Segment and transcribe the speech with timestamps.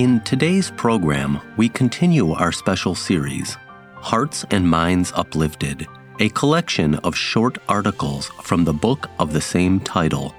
[0.00, 3.58] In today's program, we continue our special series,
[3.96, 5.86] Hearts and Minds Uplifted,
[6.20, 10.34] a collection of short articles from the book of the same title.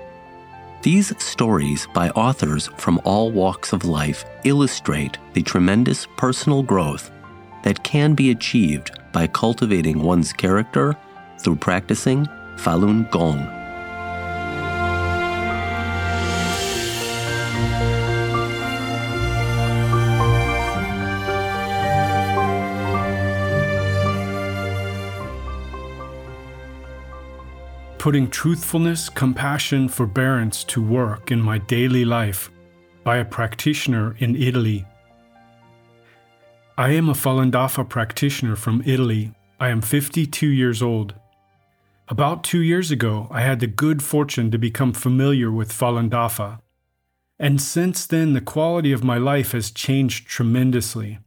[0.82, 7.12] These stories by authors from all walks of life illustrate the tremendous personal growth
[7.62, 10.98] that can be achieved by cultivating one's character
[11.38, 12.26] through practicing
[12.56, 13.61] Falun Gong.
[28.02, 32.50] Putting truthfulness, compassion, forbearance to work in my daily life
[33.04, 34.88] by a practitioner in Italy.
[36.80, 39.36] I am a Falun Dafa practitioner from Italy.
[39.60, 41.14] I am 52 years old.
[42.08, 46.60] About two years ago, I had the good fortune to become familiar with Falun Dafa.
[47.38, 51.20] And since then, the quality of my life has changed tremendously.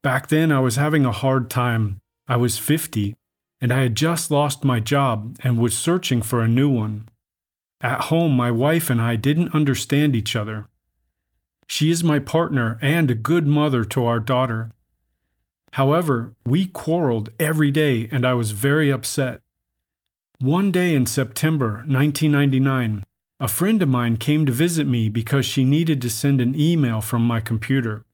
[0.00, 2.00] Back then, I was having a hard time.
[2.26, 3.14] I was 50
[3.60, 7.08] and I had just lost my job and was searching for a new one.
[7.80, 10.66] At home, my wife and I didn't understand each other.
[11.66, 14.70] She is my partner and a good mother to our daughter.
[15.72, 19.40] However, we quarreled every day and I was very upset.
[20.38, 23.04] One day in September 1999,
[23.40, 27.00] a friend of mine came to visit me because she needed to send an email
[27.00, 28.04] from my computer.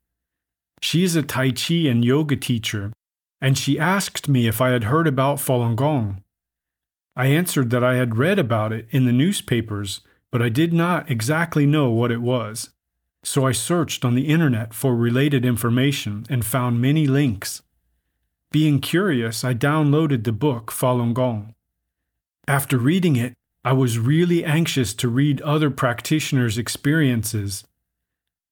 [0.81, 2.93] She is a Tai Chi and yoga teacher
[3.43, 6.23] and she asked me if I had heard about Falun Gong.
[7.17, 11.11] I answered that I had read about it in the newspapers, but I did not
[11.11, 12.71] exactly know what it was.
[13.25, 17.63] So I searched on the internet for related information and found many links.
[18.53, 21.55] Being curious, I downloaded the book Falun Gong.
[22.47, 27.65] After reading it, I was really anxious to read other practitioners' experiences.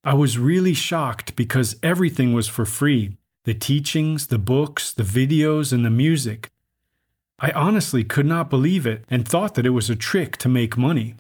[0.02, 5.72] I was really shocked because everything was for free the teachings, the books, the videos,
[5.72, 6.50] and the music.
[7.38, 10.76] I honestly could not believe it and thought that it was a trick to make
[10.76, 11.14] money.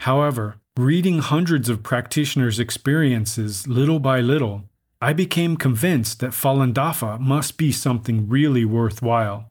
[0.00, 4.64] However, reading hundreds of practitioners' experiences little by little,
[5.00, 9.50] I became convinced that Falun Dafa must be something really worthwhile.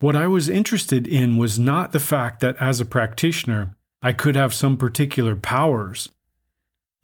[0.00, 4.34] What I was interested in was not the fact that as a practitioner, I could
[4.34, 6.08] have some particular powers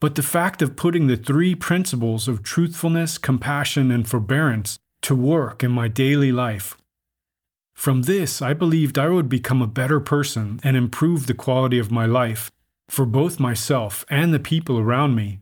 [0.01, 5.65] but the fact of putting the three principles of truthfulness, compassion, and forbearance to work
[5.65, 6.77] in my daily life.
[7.75, 11.91] From this, I believed I would become a better person and improve the quality of
[11.91, 12.51] my life
[12.89, 15.41] for both myself and the people around me.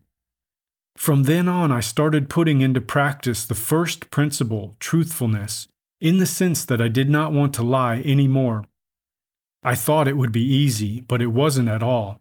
[0.97, 5.69] From then on, I started putting into practice the first principle, truthfulness,
[6.00, 8.65] in the sense that I did not want to lie anymore.
[9.62, 12.21] I thought it would be easy, but it wasn't at all.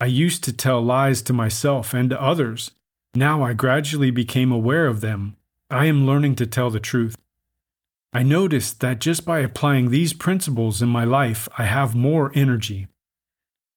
[0.00, 2.70] I used to tell lies to myself and to others.
[3.14, 5.36] Now I gradually became aware of them.
[5.68, 7.16] I am learning to tell the truth.
[8.12, 12.88] I noticed that just by applying these principles in my life, I have more energy.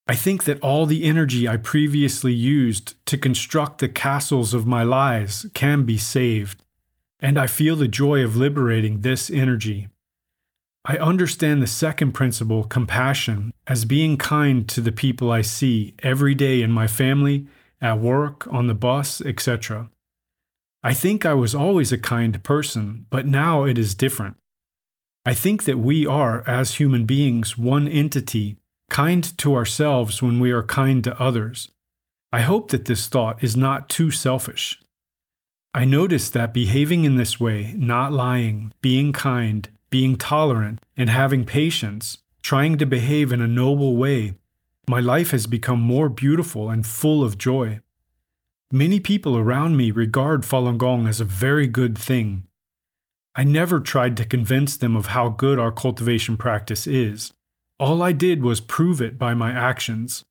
[0.07, 4.83] I think that all the energy I previously used to construct the castles of my
[4.83, 6.63] lies can be saved,
[7.19, 9.87] and I feel the joy of liberating this energy.
[10.85, 16.35] I understand the second principle, compassion, as being kind to the people I see every
[16.35, 17.47] day in my family,
[17.79, 19.89] at work, on the bus, etc.
[20.83, 24.35] I think I was always a kind person, but now it is different.
[25.25, 28.57] I think that we are, as human beings, one entity,
[28.89, 31.69] kind to ourselves when we are kind to others.
[32.33, 34.81] I hope that this thought is not too selfish.
[35.73, 41.45] I notice that behaving in this way, not lying, being kind, being tolerant, and having
[41.45, 44.33] patience, trying to behave in a noble way,
[44.89, 47.79] my life has become more beautiful and full of joy.
[48.71, 52.47] Many people around me regard Falun Gong as a very good thing.
[53.35, 57.31] I never tried to convince them of how good our cultivation practice is.
[57.77, 60.23] All I did was prove it by my actions.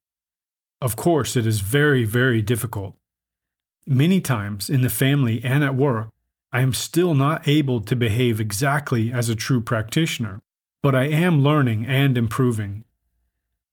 [0.80, 2.96] Of course, it is very, very difficult.
[3.86, 6.08] Many times in the family and at work,
[6.52, 10.40] I am still not able to behave exactly as a true practitioner,
[10.82, 12.84] but I am learning and improving.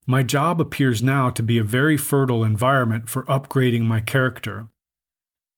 [0.07, 4.67] My job appears now to be a very fertile environment for upgrading my character.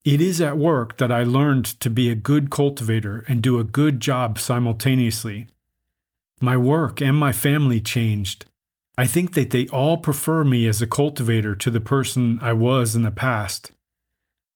[0.04, 3.64] It is at work that I learned to be a good cultivator and do a
[3.64, 5.46] good job simultaneously.
[6.40, 8.46] My work and my family changed.
[8.98, 12.96] I think that they all prefer me as a cultivator to the person I was
[12.96, 13.70] in the past.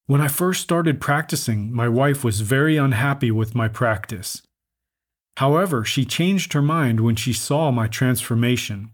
[0.07, 4.41] When I first started practicing, my wife was very unhappy with my practice.
[5.39, 8.93] However, she changed her mind when she saw my transformation.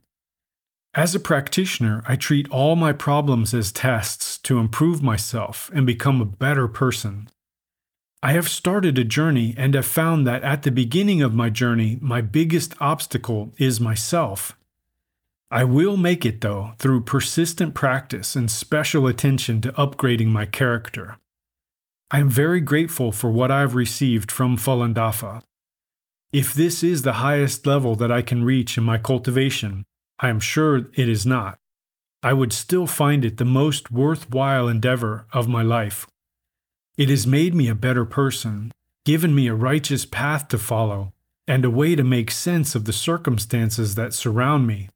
[0.94, 6.20] As a practitioner, I treat all my problems as tests to improve myself and become
[6.20, 7.28] a better person.
[8.22, 11.98] I have started a journey and have found that at the beginning of my journey,
[12.00, 14.56] my biggest obstacle is myself.
[15.52, 21.18] I will make it, though, through persistent practice and special attention to upgrading my character.
[22.10, 25.42] I am very grateful for what I have received from Falun Dafa.
[26.32, 29.84] If this is the highest level that I can reach in my cultivation,
[30.18, 31.58] I am sure it is not.
[32.22, 36.06] I would still find it the most worthwhile endeavor of my life.
[36.96, 38.72] It has made me a better person,
[39.04, 41.12] given me a righteous path to follow,
[41.46, 44.88] and a way to make sense of the circumstances that surround me.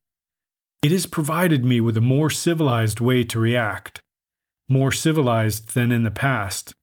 [0.87, 4.01] It has provided me with a more civilized way to react,
[4.69, 6.75] more civilized than in the past,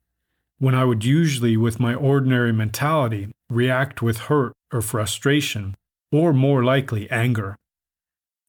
[0.59, 5.75] when I would usually, with my ordinary mentality, react with hurt or frustration,
[6.11, 7.55] or more likely, anger.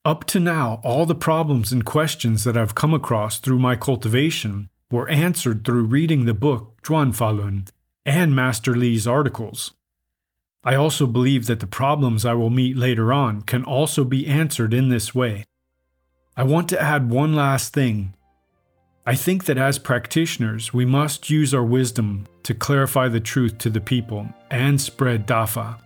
[0.03, 4.67] Up to now, all the problems and questions that I've come across through my cultivation
[4.91, 7.69] were answered through reading the book Zhuan Falun
[8.05, 9.71] and Master Li's articles.
[10.67, 14.73] I also believe that the problems I will meet later on can also be answered
[14.73, 15.45] in this way.
[16.35, 18.15] I want to add one last thing.
[19.05, 23.69] I think that as practitioners, we must use our wisdom to clarify the truth to
[23.69, 25.77] the people and spread Dafa.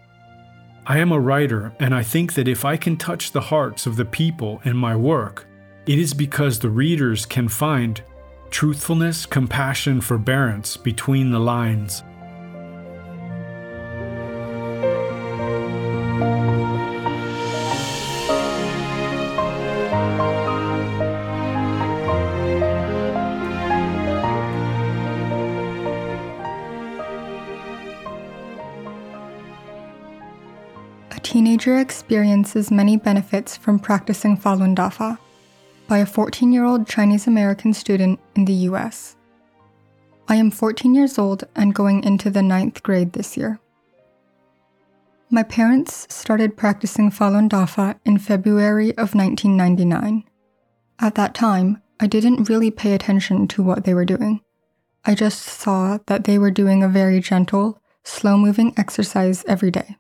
[0.88, 3.98] I am a writer, and I think that if I can touch the hearts of
[3.98, 5.46] the people in my work,
[5.86, 8.02] it is because the readers can find
[8.50, 12.02] truthfulness, compassion, forbearance between the lines.
[31.70, 35.20] Teenager experiences many benefits from practicing Falun Dafa
[35.88, 39.16] by a 14 year old Chinese American student in the US.
[40.28, 43.60] I am 14 years old and going into the ninth grade this year.
[45.30, 50.24] My parents started practicing Falun Dafa in February of 1999.
[50.98, 54.42] At that time, I didn't really pay attention to what they were doing.
[55.06, 59.98] I just saw that they were doing a very gentle, slow moving exercise every day.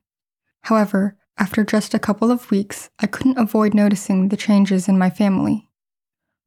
[0.62, 5.09] However, after just a couple of weeks, I couldn't avoid noticing the changes in my
[5.09, 5.69] family.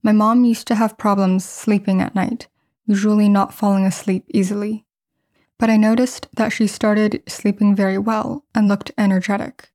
[0.03, 2.49] My mom used to have problems sleeping at night,
[2.87, 4.85] usually not falling asleep easily.
[5.59, 9.71] But I noticed that she started sleeping very well and looked energetic.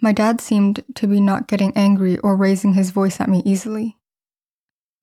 [0.00, 3.96] My dad seemed to be not getting angry or raising his voice at me easily.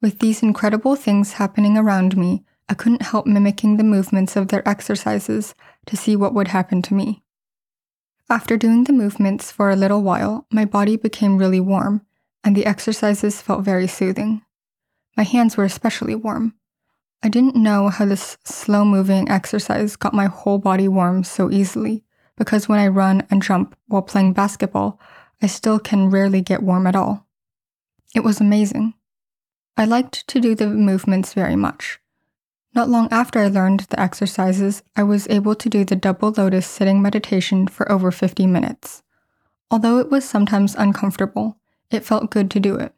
[0.01, 4.67] With these incredible things happening around me, I couldn't help mimicking the movements of their
[4.67, 5.55] exercises
[5.87, 7.23] to see what would happen to me.
[8.31, 12.05] After doing the movements for a little while, my body became really warm,
[12.45, 14.41] and the exercises felt very soothing.
[15.17, 16.55] My hands were especially warm.
[17.21, 22.05] I didn't know how this slow moving exercise got my whole body warm so easily,
[22.37, 24.97] because when I run and jump while playing basketball,
[25.41, 27.27] I still can rarely get warm at all.
[28.15, 28.93] It was amazing.
[29.75, 31.99] I liked to do the movements very much.
[32.73, 36.65] Not long after I learned the exercises, I was able to do the double lotus
[36.65, 39.03] sitting meditation for over 50 minutes.
[39.69, 41.57] Although it was sometimes uncomfortable,
[41.89, 42.93] it felt good to do it.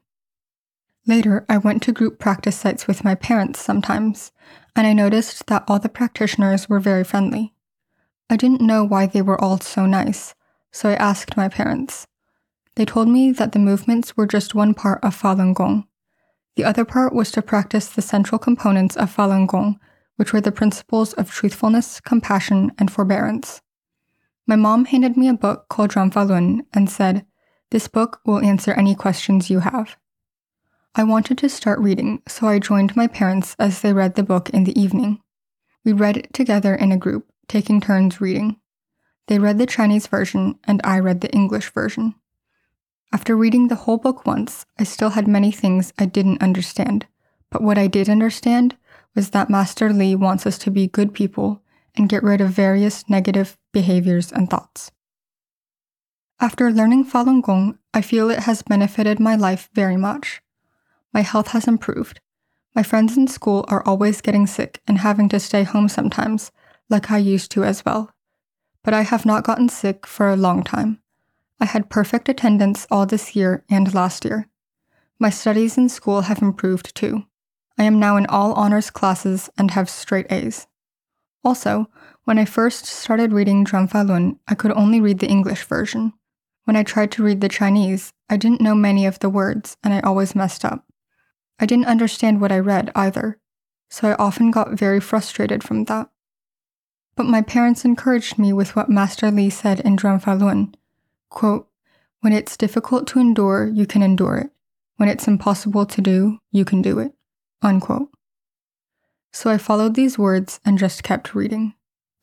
[1.06, 4.32] Later, I went to group practice sites with my parents sometimes,
[4.76, 7.54] and I noticed that all the practitioners were very friendly.
[8.30, 10.34] I didn't know why they were all so nice,
[10.72, 12.08] so I asked my parents.
[12.76, 15.88] They told me that the movements were just one part of Falun Gong,
[16.56, 19.80] the other part was to practice the central components of Falun Gong,
[20.18, 23.62] which were the principles of truthfulness, compassion, and forbearance.
[24.46, 27.26] My mom handed me a book called Zhuan Falun and said,
[27.72, 29.98] This book will answer any questions you have.
[30.96, 34.50] I wanted to start reading, so I joined my parents as they read the book
[34.52, 35.22] in the evening.
[35.84, 38.58] We read it together in a group, taking turns reading.
[39.28, 42.14] They read the Chinese version, and I read the English version.
[43.14, 47.06] After reading the whole book once, I still had many things I didn't understand.
[47.52, 48.76] But what I did understand
[49.14, 51.62] was that Master Li wants us to be good people
[51.96, 54.92] and get rid of various negative behaviors and thoughts.
[56.40, 60.42] After learning Falun Gong, I feel it has benefited my life very much.
[61.14, 62.20] My health has improved.
[62.74, 66.52] My friends in school are always getting sick and having to stay home sometimes,
[66.90, 68.10] like I used to as well.
[68.84, 71.03] But I have not gotten sick for a long time.
[71.64, 74.50] I had perfect attendance all this year and last year.
[75.18, 77.24] My studies in school have improved too.
[77.78, 80.68] I am now in all honors classes and have straight A's.
[81.42, 81.90] Also,
[82.26, 86.12] when I first started reading Zhuan Falun, I could only read the English version.
[86.66, 89.94] When I tried to read the Chinese, I didn't know many of the words and
[89.94, 90.86] I always messed up.
[91.62, 93.40] I didn't understand what I read either,
[93.90, 96.10] so I often got very frustrated from that.
[97.16, 100.74] But my parents encouraged me with what Master Li said in Zhuan Falun
[101.34, 101.68] quote,
[102.22, 104.52] When it's difficult to endure, you can endure it.
[104.96, 107.12] When it's impossible to do, you can do it.
[107.62, 108.10] Unquote.
[109.34, 111.74] So I followed these words and just kept reading.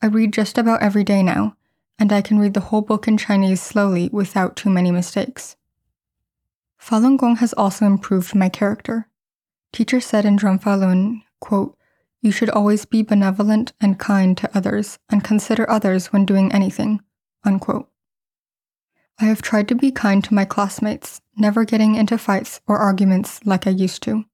[0.01, 1.55] I read just about every day now,
[1.99, 5.57] and I can read the whole book in Chinese slowly without too many mistakes.
[6.81, 9.07] Falun Gong has also improved my character.
[9.71, 11.77] Teacher said in Zhuan Falun quote,
[12.21, 17.01] You should always be benevolent and kind to others and consider others when doing anything,
[17.43, 17.90] unquote.
[19.21, 23.39] I have tried to be kind to my classmates, never getting into fights or arguments
[23.45, 24.25] like I used to.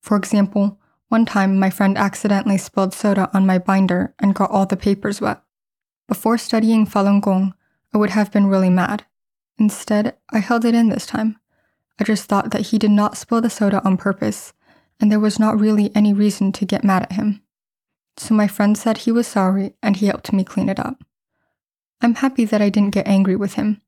[0.00, 4.64] For example, one time my friend accidentally spilled soda on my binder and got all
[4.64, 5.42] the papers wet.
[6.06, 7.54] Before studying Falun Gong,
[7.92, 9.04] I would have been really mad.
[9.58, 11.40] Instead, I held it in this time.
[11.98, 14.52] I just thought that he did not spill the soda on purpose,
[15.00, 17.42] and there was not really any reason to get mad at him.
[18.16, 21.02] So my friend said he was sorry and he helped me clean it up.
[22.00, 23.82] I'm happy that I didn't get angry with him.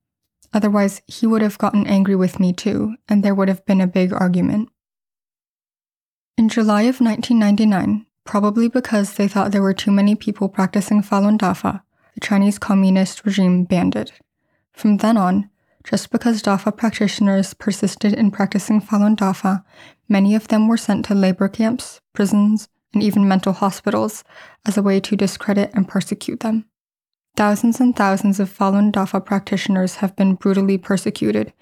[0.54, 3.86] Otherwise, he would have gotten angry with me too, and there would have been a
[3.86, 4.70] big argument.
[6.38, 11.36] In July of 1999, probably because they thought there were too many people practicing Falun
[11.36, 11.82] Dafa,
[12.14, 14.12] the Chinese Communist regime banned it.
[14.72, 15.50] From then on,
[15.82, 19.64] just because Dafa practitioners persisted in practicing Falun Dafa,
[20.08, 24.24] many of them were sent to labor camps, prisons, and even mental hospitals
[24.64, 26.64] as a way to discredit and persecute them.
[27.36, 31.52] Thousands and thousands of Falun Dafa practitioners have been brutally persecuted,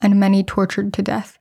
[0.00, 1.38] and many tortured to death.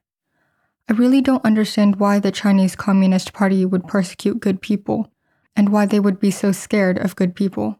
[0.89, 5.09] I really don't understand why the Chinese Communist Party would persecute good people,
[5.55, 7.79] and why they would be so scared of good people.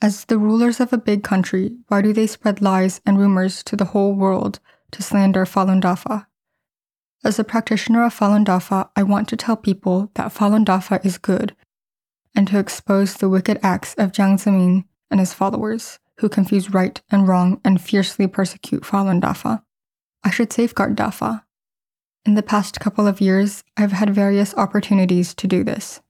[0.00, 3.74] As the rulers of a big country, why do they spread lies and rumors to
[3.76, 4.60] the whole world
[4.92, 6.26] to slander Falun Dafa?
[7.24, 11.18] As a practitioner of Falun Dafa, I want to tell people that Falun Dafa is
[11.18, 11.56] good,
[12.32, 17.00] and to expose the wicked acts of Jiang Zemin and his followers, who confuse right
[17.10, 19.62] and wrong and fiercely persecute Falun Dafa.
[20.24, 21.44] I should safeguard Dafa.
[22.24, 26.00] In the past couple of years, I've had various opportunities to do this.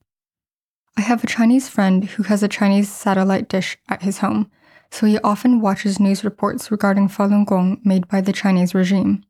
[0.97, 4.51] I have a Chinese friend who has a Chinese satellite dish at his home,
[4.91, 9.25] so he often watches news reports regarding Falun Gong made by the Chinese regime.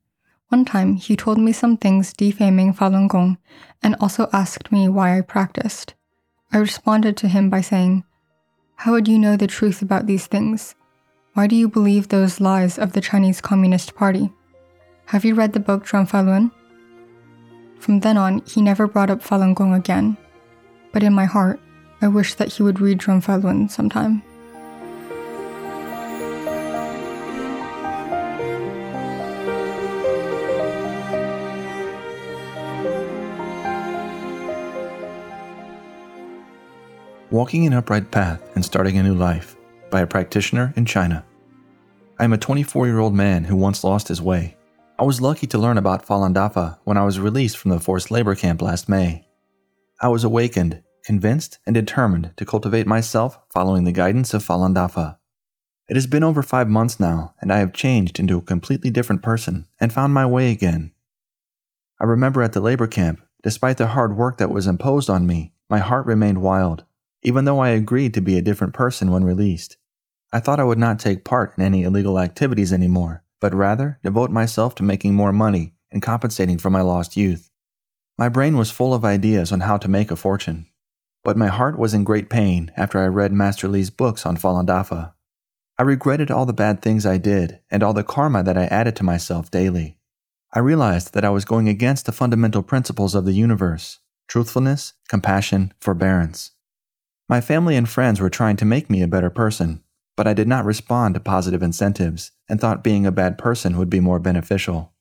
[0.48, 3.38] One time, he told me some things defaming Falun Gong
[3.82, 5.94] and also asked me why I practiced.
[6.52, 8.04] I responded to him by saying,
[8.82, 10.74] How would you know the truth about these things?
[11.34, 14.32] Why do you believe those lies of the Chinese Communist Party?
[15.06, 16.50] Have you read the book Zhuan Falun
[17.78, 20.16] From then on, he never brought up Falun Gong again,
[20.92, 21.60] but in my heart,
[22.00, 24.24] I wish that he would read Zhuan Falun sometime.
[37.32, 39.56] Walking an Upright Path and Starting a New Life
[39.88, 41.24] by a practitioner in China.
[42.20, 44.58] I am a 24 year old man who once lost his way.
[44.98, 48.10] I was lucky to learn about Falun Dafa when I was released from the forced
[48.10, 49.26] labor camp last May.
[49.98, 55.16] I was awakened, convinced, and determined to cultivate myself following the guidance of Falun Dafa.
[55.88, 59.22] It has been over five months now, and I have changed into a completely different
[59.22, 60.92] person and found my way again.
[61.98, 65.54] I remember at the labor camp, despite the hard work that was imposed on me,
[65.70, 66.84] my heart remained wild,
[67.22, 69.76] even though I agreed to be a different person when released.
[70.32, 74.30] I thought I would not take part in any illegal activities anymore, but rather devote
[74.30, 77.50] myself to making more money and compensating for my lost youth.
[78.18, 80.66] My brain was full of ideas on how to make a fortune,
[81.24, 84.66] but my heart was in great pain after I read Master Li's books on Falun
[84.66, 85.12] Dafa.
[85.78, 88.96] I regretted all the bad things I did and all the karma that I added
[88.96, 89.98] to myself daily.
[90.52, 93.98] I realized that I was going against the fundamental principles of the universe
[94.28, 96.51] truthfulness, compassion, forbearance.
[97.32, 99.82] My family and friends were trying to make me a better person,
[100.18, 103.88] but I did not respond to positive incentives and thought being a bad person would
[103.88, 104.92] be more beneficial.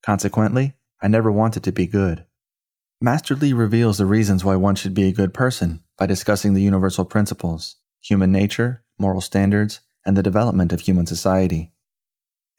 [0.00, 2.26] Consequently, I never wanted to be good.
[3.00, 6.62] Master Li reveals the reasons why one should be a good person by discussing the
[6.62, 11.72] universal principles, human nature, moral standards, and the development of human society.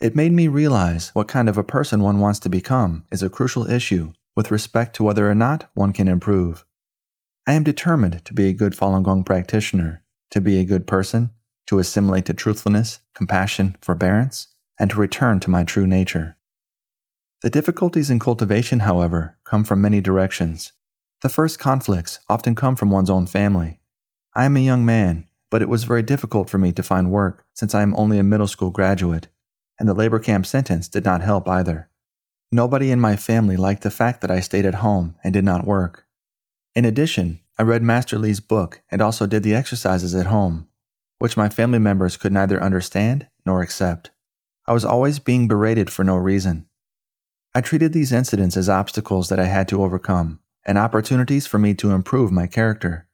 [0.01, 3.29] It made me realize what kind of a person one wants to become is a
[3.29, 6.65] crucial issue with respect to whether or not one can improve.
[7.47, 11.31] I am determined to be a good Falun Gong practitioner, to be a good person,
[11.65, 14.47] to assimilate to truthfulness, compassion, forbearance,
[14.79, 16.37] and to return to my true nature.
[17.41, 20.73] The difficulties in cultivation, however, come from many directions.
[21.21, 23.79] The first conflicts often come from one's own family.
[24.35, 27.43] I am a young man, but it was very difficult for me to find work
[27.55, 29.27] since I am only a middle school graduate,
[29.79, 31.89] and the labor camp sentence did not help either.
[32.51, 35.65] Nobody in my family liked the fact that I stayed at home and did not
[35.65, 36.05] work.
[36.73, 40.67] In addition, I read Master Li's book and also did the exercises at home,
[41.19, 44.11] which my family members could neither understand nor accept.
[44.65, 46.67] I was always being berated for no reason.
[47.53, 51.73] I treated these incidents as obstacles that I had to overcome and opportunities for me
[51.73, 53.07] to improve my character.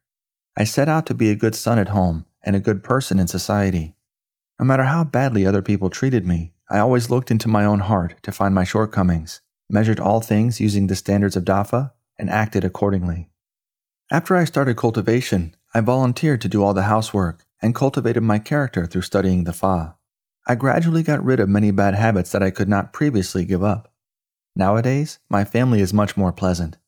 [0.56, 3.26] I set out to be a good son at home and a good person in
[3.26, 3.96] society.
[4.60, 8.14] No matter how badly other people treated me, I always looked into my own heart
[8.22, 13.27] to find my shortcomings, measured all things using the standards of DAFA, and acted accordingly.
[14.10, 18.86] After I started cultivation, I volunteered to do all the housework and cultivated my character
[18.86, 19.96] through studying the Fa.
[20.46, 23.92] I gradually got rid of many bad habits that I could not previously give up.
[24.56, 26.78] Nowadays, my family is much more pleasant.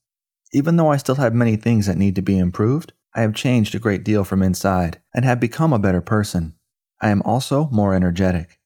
[0.55, 3.75] Even though I still have many things that need to be improved, I have changed
[3.75, 6.55] a great deal from inside and have become a better person.
[7.03, 8.59] I am also more energetic.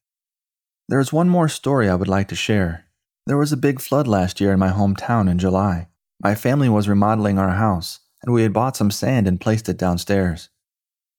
[0.88, 2.84] There is one more story I would like to share.
[3.26, 5.88] There was a big flood last year in my hometown in July.
[6.22, 9.76] My family was remodeling our house, and we had bought some sand and placed it
[9.76, 10.48] downstairs.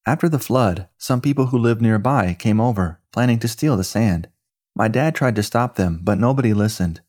[0.08, 4.28] After the flood, some people who lived nearby came over, planning to steal the sand.
[4.76, 7.02] My dad tried to stop them, but nobody listened.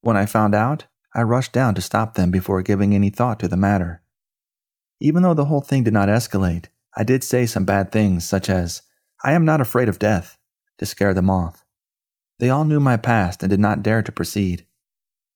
[0.00, 3.48] When I found out, I rushed down to stop them before giving any thought to
[3.48, 4.02] the matter.
[5.00, 8.50] Even though the whole thing did not escalate, I did say some bad things, such
[8.50, 8.82] as,
[9.24, 10.38] I am not afraid of death,
[10.78, 11.64] to scare them off.
[12.38, 14.66] They all knew my past and did not dare to proceed.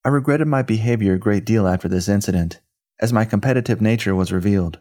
[0.05, 2.61] I regretted my behavior a great deal after this incident,
[3.01, 4.79] as my competitive nature was revealed.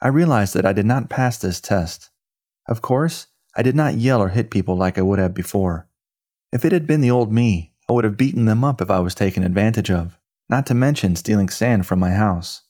[0.00, 2.10] I realized that I did not pass this test.
[2.68, 5.88] Of course, I did not yell or hit people like I would have before.
[6.52, 9.00] If it had been the old me, I would have beaten them up if I
[9.00, 10.18] was taken advantage of,
[10.48, 12.62] not to mention stealing sand from my house.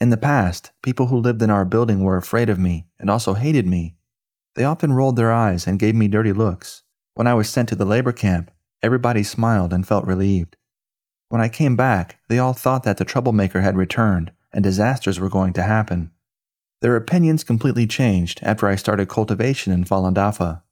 [0.00, 3.34] In the past, people who lived in our building were afraid of me and also
[3.34, 3.96] hated me.
[4.54, 6.82] They often rolled their eyes and gave me dirty looks.
[7.14, 8.50] When I was sent to the labor camp,
[8.82, 10.56] everybody smiled and felt relieved.
[11.28, 15.28] When I came back, they all thought that the troublemaker had returned and disasters were
[15.28, 16.12] going to happen.
[16.80, 20.62] Their opinions completely changed after I started cultivation in Falun Dafa.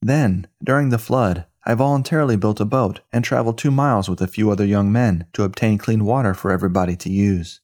[0.00, 4.26] Then, during the flood, I voluntarily built a boat and traveled two miles with a
[4.26, 7.60] few other young men to obtain clean water for everybody to use.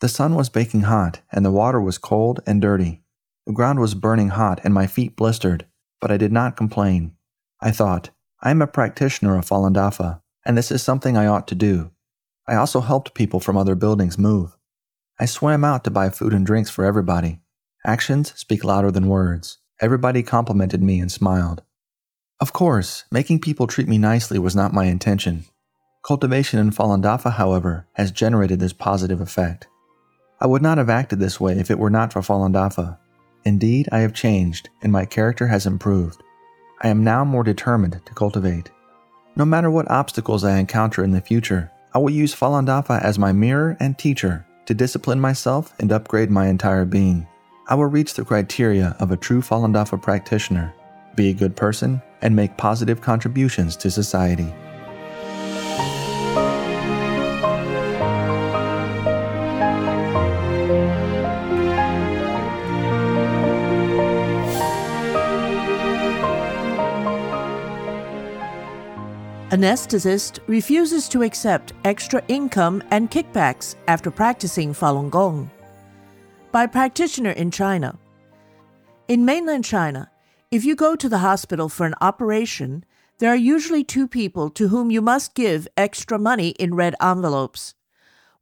[0.00, 3.02] The sun was baking hot, and the water was cold and dirty.
[3.46, 5.66] The ground was burning hot, and my feet blistered,
[6.00, 7.16] but I did not complain.
[7.60, 11.46] I thought, I am a practitioner of Falun Dafa, and this is something I ought
[11.48, 11.90] to do.
[12.48, 14.56] I also helped people from other buildings move.
[15.20, 17.40] I swam out to buy food and drinks for everybody.
[17.86, 19.58] Actions speak louder than words.
[19.78, 21.62] Everybody complimented me and smiled.
[22.40, 25.44] Of course, making people treat me nicely was not my intention.
[26.02, 29.66] Cultivation in Falun Dafa, however, has generated this positive effect.
[30.40, 32.96] I would not have acted this way if it were not for Falun Dafa.
[33.44, 36.22] Indeed, I have changed, and my character has improved.
[36.80, 38.70] I am now more determined to cultivate.
[39.38, 43.20] No matter what obstacles I encounter in the future, I will use Falun Dafa as
[43.20, 47.24] my mirror and teacher to discipline myself and upgrade my entire being.
[47.68, 50.74] I will reach the criteria of a true Falun Dafa practitioner,
[51.14, 54.52] be a good person, and make positive contributions to society.
[69.50, 75.50] Anesthetist refuses to accept extra income and kickbacks after practicing Falun Gong.
[76.52, 77.98] By practitioner in China.
[79.08, 80.10] In mainland China,
[80.50, 82.84] if you go to the hospital for an operation,
[83.20, 87.72] there are usually two people to whom you must give extra money in red envelopes.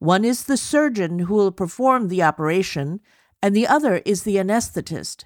[0.01, 2.99] One is the surgeon who will perform the operation,
[3.41, 5.23] and the other is the anesthetist.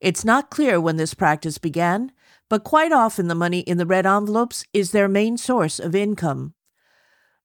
[0.00, 2.12] It's not clear when this practice began,
[2.50, 6.52] but quite often the money in the red envelopes is their main source of income.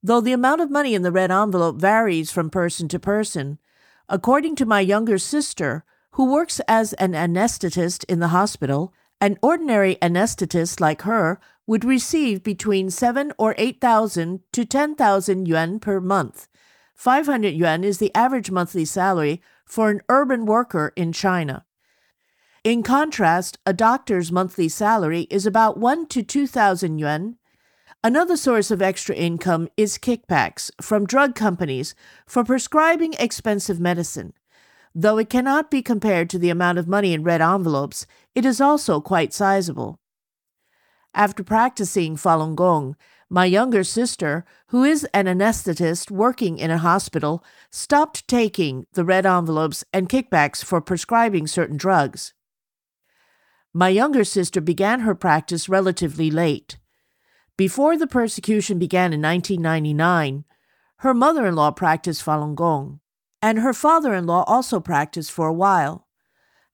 [0.03, 3.59] Though the amount of money in the red envelope varies from person to person,
[4.09, 9.95] according to my younger sister, who works as an anesthetist in the hospital, an ordinary
[10.01, 16.47] anesthetist like her would receive between 7 or 8,000 to 10,000 yuan per month.
[16.95, 21.65] 500 yuan is the average monthly salary for an urban worker in China.
[22.65, 27.37] In contrast, a doctor's monthly salary is about 1 to 2,000 yuan.
[28.03, 31.93] Another source of extra income is kickbacks from drug companies
[32.25, 34.33] for prescribing expensive medicine.
[34.95, 38.59] Though it cannot be compared to the amount of money in red envelopes, it is
[38.59, 39.99] also quite sizable.
[41.13, 42.95] After practicing Falun Gong,
[43.29, 49.27] my younger sister, who is an anesthetist working in a hospital, stopped taking the red
[49.27, 52.33] envelopes and kickbacks for prescribing certain drugs.
[53.77, 56.77] My younger sister began her practice relatively late.
[57.57, 60.45] Before the persecution began in 1999,
[60.99, 63.01] her mother in law practiced Falun Gong,
[63.41, 66.07] and her father in law also practiced for a while.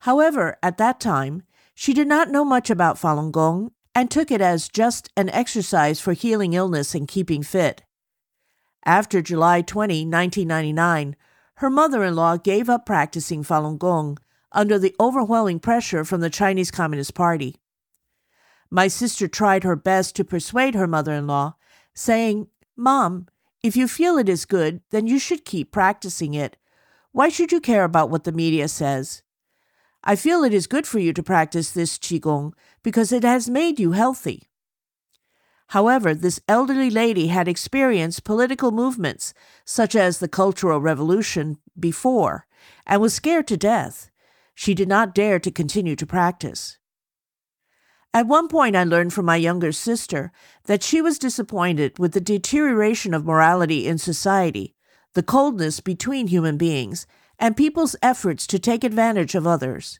[0.02, 1.42] However, at that time,
[1.74, 6.00] she did not know much about Falun Gong and took it as just an exercise
[6.00, 7.82] for healing illness and keeping fit.
[8.84, 11.16] After July 20, 1999,
[11.54, 14.18] her mother in law gave up practicing Falun Gong
[14.52, 17.56] under the overwhelming pressure from the Chinese Communist Party.
[18.70, 21.56] My sister tried her best to persuade her mother in law,
[21.94, 23.26] saying, Mom,
[23.62, 26.56] if you feel it is good, then you should keep practicing it.
[27.12, 29.22] Why should you care about what the media says?
[30.04, 33.78] I feel it is good for you to practice this Qigong because it has made
[33.78, 34.48] you healthy.
[35.68, 39.32] However, this elderly lady had experienced political movements,
[39.64, 42.46] such as the Cultural Revolution, before,
[42.86, 44.10] and was scared to death.
[44.54, 46.78] She did not dare to continue to practice.
[48.14, 50.32] At one point, I learned from my younger sister
[50.64, 54.74] that she was disappointed with the deterioration of morality in society,
[55.14, 57.06] the coldness between human beings,
[57.38, 59.98] and people's efforts to take advantage of others.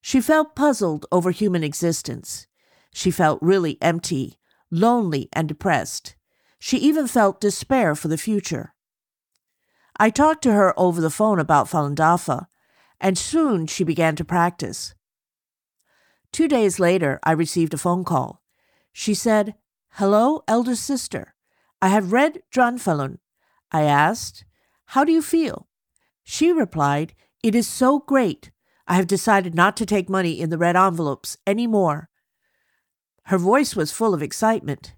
[0.00, 2.46] She felt puzzled over human existence.
[2.92, 4.38] She felt really empty,
[4.70, 6.16] lonely, and depressed.
[6.58, 8.74] She even felt despair for the future.
[9.98, 12.46] I talked to her over the phone about Falun Dafa,
[13.00, 14.94] and soon she began to practice.
[16.32, 18.42] Two days later, I received a phone call.
[18.92, 19.54] She said,
[19.90, 21.34] Hello, elder sister.
[21.80, 23.18] I have read Zhuan Falun.
[23.72, 24.44] I asked,
[24.86, 25.68] How do you feel?
[26.24, 28.50] She replied, It is so great.
[28.86, 32.08] I have decided not to take money in the red envelopes any more.
[33.24, 34.94] Her voice was full of excitement.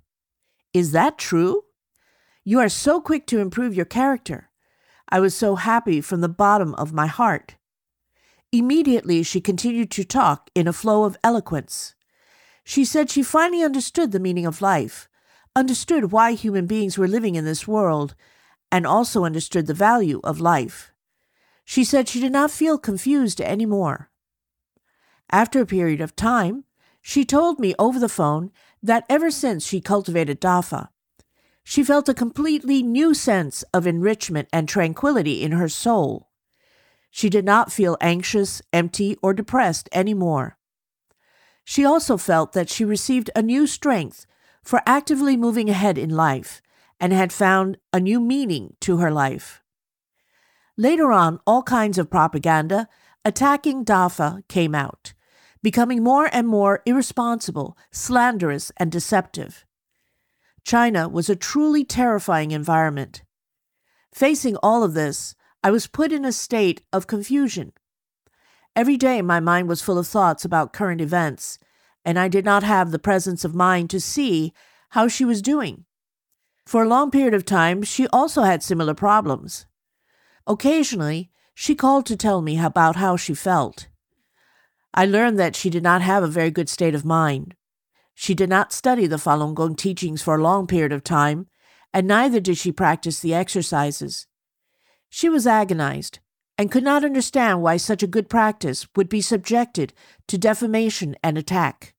[0.75, 1.65] Is that true?
[2.45, 4.51] You are so quick to improve your character.
[5.09, 7.57] I was so happy from the bottom of my heart.
[8.51, 11.95] Immediately, she continued to talk in a flow of eloquence.
[12.65, 15.09] She said she finally understood the meaning of life,
[15.55, 18.15] understood why human beings were living in this world,
[18.73, 20.93] and also understood the value of life.
[21.65, 24.11] She said she did not feel confused anymore.
[25.31, 26.65] After a period of time,
[27.03, 28.51] she told me over the phone
[28.83, 30.89] that ever since she cultivated Dafa,
[31.65, 36.28] she felt a completely new sense of enrichment and tranquility in her soul.
[37.11, 40.59] She did not feel anxious, empty, or depressed anymore.
[41.65, 44.27] She also felt that she received a new strength
[44.63, 46.63] for actively moving ahead in life
[47.01, 49.63] and had found a new meaning to her life.
[50.77, 52.89] Later on, all kinds of propaganda
[53.25, 55.13] attacking Dafa came out,
[55.63, 59.67] becoming more and more irresponsible, slanderous, and deceptive.
[60.65, 63.23] China was a truly terrifying environment.
[64.15, 67.73] Facing all of this, I was put in a state of confusion.
[68.77, 71.59] Every day my mind was full of thoughts about current events,
[72.05, 74.53] and I did not have the presence of mind to see
[74.91, 75.85] how she was doing.
[76.65, 79.67] For a long period of time, she also had similar problems.
[80.47, 83.89] Occasionally, she called to tell me about how she felt.
[84.95, 87.57] I learned that she did not have a very good state of mind.
[88.15, 91.49] She did not study the Falun Gong teachings for a long period of time,
[91.93, 94.27] and neither did she practice the exercises.
[95.11, 96.19] She was agonized
[96.57, 99.93] and could not understand why such a good practice would be subjected
[100.27, 101.95] to defamation and attack.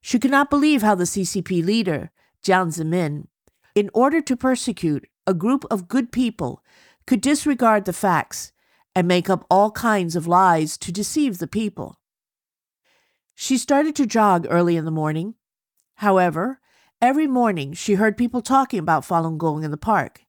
[0.00, 2.10] She could not believe how the CCP leader,
[2.44, 3.28] Jiang Zemin,
[3.74, 6.62] in order to persecute a group of good people,
[7.06, 8.52] could disregard the facts
[8.94, 12.00] and make up all kinds of lies to deceive the people.
[13.34, 15.34] She started to jog early in the morning.
[15.96, 16.60] However,
[17.00, 20.23] every morning she heard people talking about Falun Gong in the park.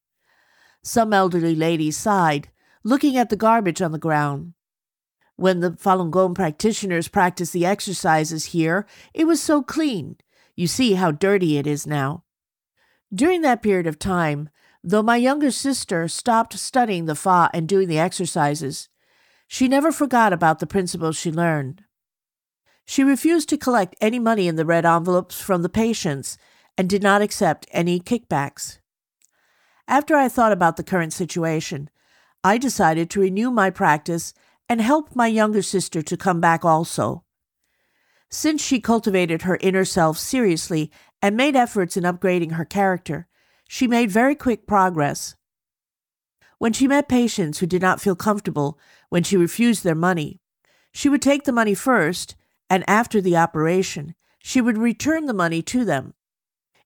[0.88, 2.50] Some elderly ladies sighed,
[2.84, 4.54] looking at the garbage on the ground.
[5.36, 10.18] When the Falun Gong practitioners practiced the exercises here, it was so clean.
[10.56, 12.24] You see how dirty it is now.
[13.12, 14.50] During that period of time,
[14.84, 18.88] though my younger sister stopped studying the Fa and doing the exercises,
[19.48, 21.84] she never forgot about the principles she learned.
[22.86, 26.38] She refused to collect any money in the red envelopes from the patients
[26.78, 28.78] and did not accept any kickbacks.
[29.88, 31.90] After I thought about the current situation,
[32.44, 34.34] I decided to renew my practice
[34.68, 37.24] and help my younger sister to come back also.
[38.30, 43.28] Since she cultivated her inner self seriously and made efforts in upgrading her character,
[43.68, 45.36] she made very quick progress.
[46.58, 50.42] When she met patients who did not feel comfortable when she refused their money,
[50.92, 52.36] she would take the money first,
[52.70, 56.14] and after the operation, she would return the money to them.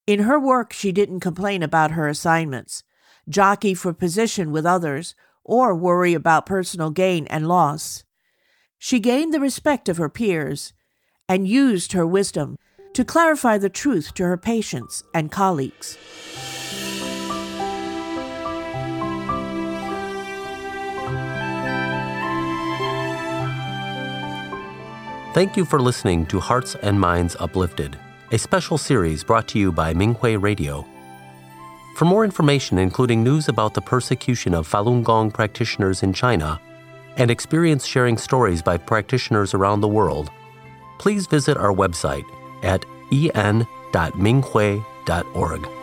[0.05, 2.83] In her work, she didn't complain about her assignments
[3.29, 8.03] jockey for position with others, or worry about personal gain and loss.
[8.77, 10.73] She gained the respect of her peers,
[11.27, 12.57] and used her wisdom
[12.93, 15.97] to clarify the truth to her patients and colleagues.
[25.35, 27.97] Thank you for listening to Hearts and Minds Uplifted,
[28.31, 30.85] a special series brought to you by Minghui Radio.
[31.95, 36.59] For more information, including news about the persecution of Falun Gong practitioners in China
[37.17, 40.31] and experience sharing stories by practitioners around the world,
[40.97, 42.23] please visit our website
[42.63, 45.78] at en.minghui.org.